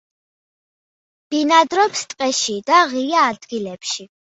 [1.35, 4.11] ბინადრობს ტყეში და ღია ადგილებში.